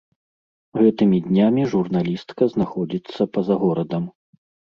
Гэтымі 0.81 1.17
днямі 1.27 1.65
журналістка 1.75 2.43
знаходзіцца 2.55 3.21
па-за 3.37 3.55
горадам. 3.65 4.03